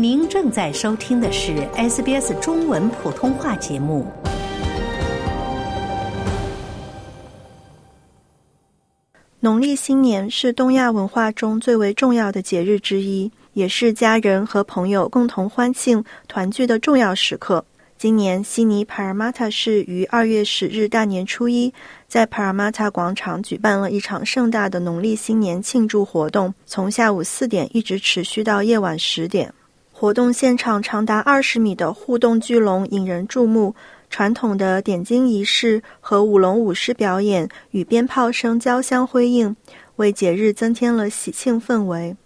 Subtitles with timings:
[0.00, 4.06] 您正在收听的是 SBS 中文普通话节目。
[9.40, 17.64] 农历新年是东亚文化中最为重要的节日之一，也是家人和朋友共同欢庆团聚的重要时刻。
[17.98, 21.74] 今年悉尼帕尔马塔市于二月十日大年初一，
[22.06, 29.52] 在帕尔马塔广场举办了一场盛大的农历新年庆祝活动，从下午四点一直持续到夜晚十点。
[30.00, 33.74] 活动现场长达二十米的互动巨龙引人注目，
[34.08, 39.56] 传统的点睛仪式和舞龙舞狮表演与鞭炮声交相辉映，
[39.96, 42.16] 为节日增添了喜庆氛围。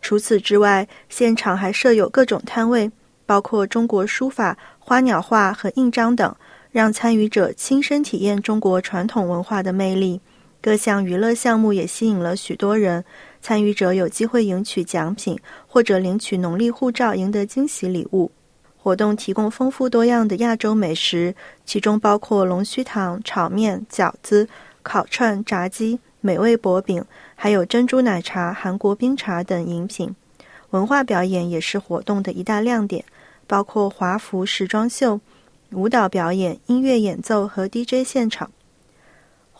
[0.00, 2.90] 除此之外，现场还设有各种摊位，
[3.26, 6.34] 包括中国书法、花鸟画和印章等，
[6.72, 10.18] 让参与者亲身体验中国传统文化的魅力。
[10.60, 13.04] 各项娱乐项目也吸引了许多人。
[13.40, 18.32] 参与者有机会赢取奖品，或者领取农历护照，赢得惊喜礼物。
[18.76, 21.34] 活动提供丰富多样的亚洲美食，
[21.64, 24.48] 其中包括龙须糖、炒面、饺子、
[24.82, 27.04] 烤串、炸鸡、美味薄饼，
[27.36, 30.14] 还有珍珠奶茶、韩国冰茶等饮品。
[30.70, 33.04] 文化表演也是活动的一大亮点，
[33.46, 35.20] 包括华服时装秀、
[35.72, 38.50] 舞蹈表演、音乐演奏和 DJ 现场。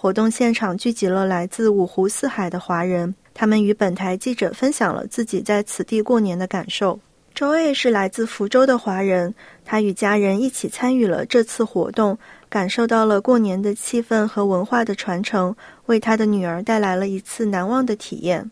[0.00, 3.12] 活动现场聚集了来自五湖四海的华人。
[3.34, 7.00] 他们与本台记者分享了自己在此地过年的感受。
[7.34, 12.16] 周 A 是来自福州的华人，他与家人一起参与了这次活动，
[12.48, 18.48] 感受到了过年的气氛和文化的传承，为他的女儿带来了一次难忘的体验。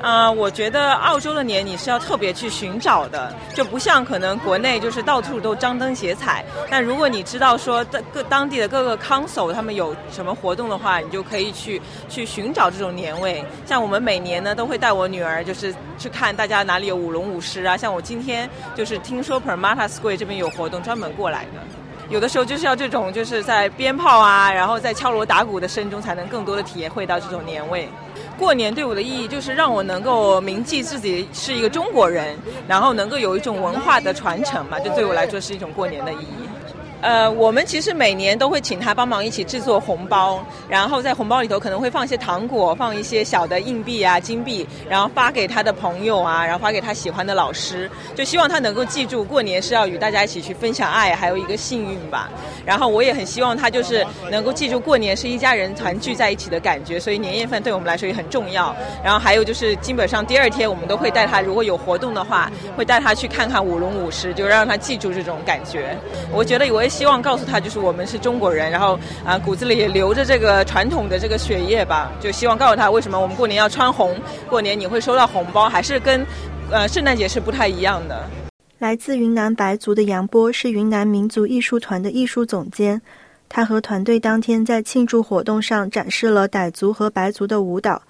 [0.00, 6.44] 啊，我觉得澳洲的年你是要特别去寻找的，就不像可能国内就是到处都张灯结彩。
[6.70, 13.44] 但如果你知道说各当地的各个 council 他们有什么活动的话，你就可以去去寻找这种年味。
[13.66, 17.76] 像我们每年呢都会带我女儿就是去看大家哪里有舞龙舞狮啊。
[17.76, 21.79] 像我今天就是听说 Permata Square 这边有活动，专门过来的。
[22.10, 27.88] 有的时候就是要这种就是在鞭炮啊，然后在敲锣打鼓的声中，才能更多的体会到这种年味。
[28.36, 36.49] 过年对我的意义就是让我能够铭记自己是一个中国人，然后能够有一种文化的传承嘛，这对我来说是一种过年的意义。
[37.00, 52.28] 呃，我们其实每年都会请他帮忙一起制作红包，然后在红包里头可能会放一些糖果，放一些小的硬币啊、金币，然后发给他的朋友啊，然后发给他喜欢的老师，就希望他能够记住过年是要与大家一起去分享爱，还有一个幸运吧。
[52.66, 58.76] 然后我也很希望他就是能够记住过年是一家人团聚在一起的感觉，所以年夜饭对我们来说也很重要。
[59.02, 65.96] 然后还有就是基本上第二天我们都会带他，如果有活动的话，会带他去看看舞龙舞狮，就让他记住这种感觉。
[66.30, 66.89] 我觉得我也。
[66.90, 72.12] 希望告诉他，就是我们是中国人，然后啊，骨子里也流着这个传统的这个血液吧。
[72.20, 74.14] 就希望告诉他，为什么我们过年要穿红，
[74.48, 76.26] 过年你会收到红包，还是跟
[76.70, 78.28] 呃圣诞节是不太一样的。
[78.78, 83.00] 来自云南白族的杨波是云南民族艺术团的艺术总监，
[83.48, 88.02] 他和团队当天在庆祝活动上展示了傣族和白族的舞蹈。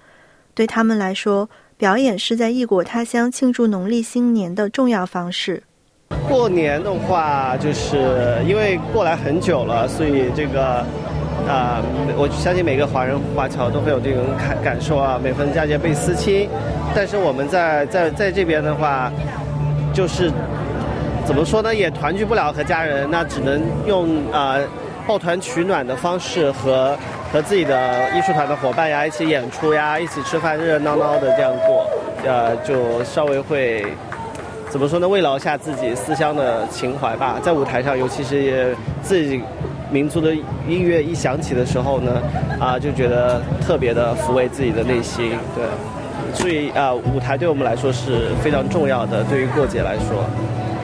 [0.53, 5.63] 对他们来说，表演是在异国他乡庆祝农历新年的重要方式。
[6.31, 10.63] 过年的话，就是因为过来很久了，所以这个，
[11.45, 11.83] 啊，
[12.17, 15.19] 我相信每个华人华侨都会有这种感感受啊。
[15.21, 16.49] 每逢佳节倍思亲，
[16.95, 19.11] 但是我们在在在这边的话，
[19.93, 20.31] 就是
[21.25, 24.55] 怎么说呢，也团聚不了和家人，那只能用啊
[25.05, 26.97] 抱团取暖的方式和
[27.33, 31.85] 和自己的艺术团的伙伴呀一起演出呀，一起吃饭，热热闹闹的这样过，
[32.25, 33.85] 呃，就稍微会。
[34.71, 35.07] 怎么说呢？
[35.07, 37.37] 慰劳一下自己思乡的情怀吧。
[37.43, 38.73] 在舞台上，尤其是
[39.03, 39.41] 自己
[39.91, 40.33] 民族的
[40.65, 42.21] 音乐一响起的时候呢，
[42.57, 45.33] 啊，就觉得特别的抚慰自己的内心。
[45.53, 45.65] 对，
[46.33, 49.21] 所以啊，舞台对我们来说是非常重要的。
[49.25, 50.23] 对于过节来说，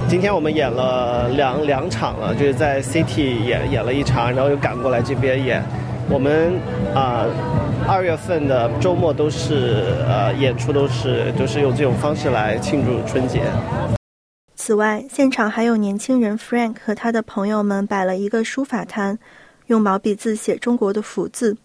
[0.10, 5.64] 今天我们演了两两场了，就是在 City 演演了一场，然后又赶过来这边演。
[6.10, 6.60] 我们
[6.94, 7.26] 啊。
[7.88, 13.44] 二月份的周末都是呃演出，都是都是用这种方式来庆祝春节。
[14.56, 19.18] 此外，现场还有年轻人 Frank 和他的朋友们摆了一个书法摊，
[19.68, 21.56] 用毛笔字写中国的福字。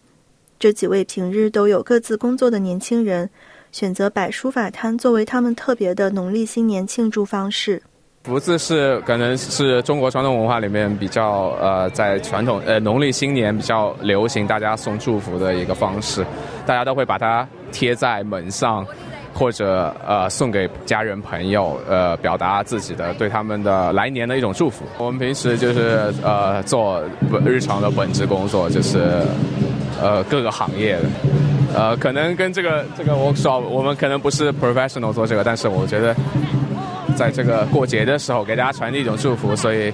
[0.61, 3.29] 这几位平日都有各自工作的年轻人，
[3.73, 7.83] 选择摆书法摊作为他们特别的农历新年庆祝方式。
[8.25, 16.25] 福字是可能是中国传统文化里面比较呃，在传统呃农历新年比较流行，大家送祝福的一个方式，
[16.65, 18.87] 大家都会把它贴在门上，
[19.35, 24.85] 或者呃送给家人朋友，呃表达自己的对他们的来年的一种祝福。
[24.99, 27.03] 我们平时就是呃做
[27.45, 29.01] 日常的本职工作，就是
[30.01, 31.09] 呃各个行业的，
[31.75, 36.15] 呃可能跟这个这个我说我们可能不是 professional 做这个，但是我觉得。
[37.17, 39.93] 在这个过节的时候给大家传递一种祝福，所以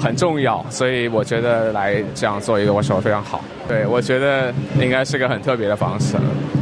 [0.00, 0.64] 很重要。
[0.70, 3.44] 所以我觉得来这样做一个握手非常好。
[3.66, 6.16] 对我觉得应该是个很特别的方式，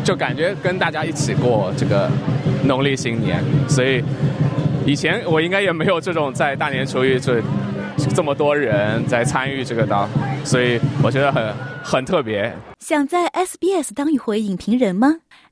[0.05, 2.11] 就感觉跟大家一起过这个
[2.65, 3.43] 农历新年。
[3.69, 4.03] 所以
[4.85, 7.41] 以前我应该也没有这种在大年初一这
[8.15, 10.09] 这么多人在参与这个的，
[10.45, 12.53] 所以我觉得很很特别。
[12.81, 15.17] 想在 SBS 当一回影评人吗